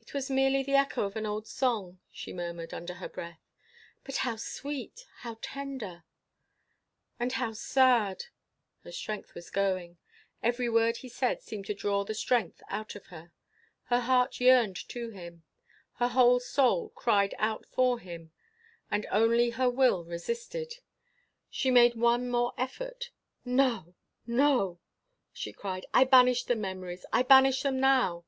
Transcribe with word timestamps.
"It 0.00 0.14
was 0.14 0.30
merely 0.30 0.62
the 0.62 0.76
echo 0.76 1.02
of 1.04 1.16
an 1.16 1.26
old 1.26 1.48
song—" 1.48 1.98
she 2.12 2.32
murmured, 2.32 2.72
under 2.72 2.94
her 2.94 3.08
breath. 3.08 3.40
"But 4.04 4.18
how 4.18 4.36
sweet! 4.36 5.04
How 5.22 5.36
tender!" 5.42 6.04
"And 7.18 7.32
how 7.32 7.52
sad!" 7.52 8.26
Her 8.84 8.92
strength 8.92 9.34
was 9.34 9.50
going. 9.50 9.98
Every 10.44 10.68
word 10.68 10.98
he 10.98 11.08
said 11.08 11.42
seemed 11.42 11.66
to 11.66 11.74
draw 11.74 12.04
the 12.04 12.14
strength 12.14 12.62
out 12.68 12.94
of 12.94 13.06
her. 13.06 13.32
Her 13.86 13.98
heart 13.98 14.38
yearned 14.40 14.76
to 14.90 15.08
him; 15.10 15.42
her 15.94 16.06
whole 16.10 16.38
soul 16.38 16.90
cried 16.90 17.34
out 17.38 17.66
for 17.66 17.98
him; 17.98 18.30
and 18.92 19.06
only 19.10 19.50
her 19.50 19.68
will 19.68 20.04
resisted. 20.04 20.74
She 21.50 21.72
made 21.72 21.96
one 21.96 22.30
more 22.30 22.52
effort. 22.56 23.10
"No! 23.44 23.96
No!" 24.24 24.78
she 25.32 25.52
cried, 25.52 25.84
"I 25.92 26.04
banished 26.04 26.46
the 26.46 26.54
memories! 26.54 27.04
I 27.12 27.24
banish 27.24 27.62
them 27.62 27.80
now!" 27.80 28.24